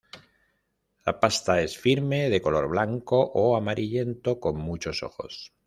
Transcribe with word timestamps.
La 1.09 1.13
pasta 1.25 1.57
es 1.65 1.75
firme, 1.83 2.19
de 2.31 2.41
color 2.41 2.67
blanco 2.69 3.19
o 3.23 3.55
amarillento, 3.55 4.39
con 4.39 4.57
muchos 4.57 5.03
ojos. 5.03 5.53